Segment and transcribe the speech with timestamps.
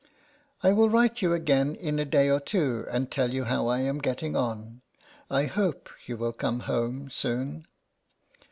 [0.63, 3.81] I will write you again in a day or two, and tell you how I
[3.81, 4.81] am getting on.
[5.29, 7.67] I hope you will come home soon.